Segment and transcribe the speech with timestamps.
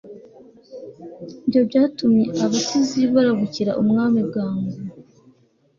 [1.41, 4.75] ibyo byatumye abasizi barabukira umwami bwangu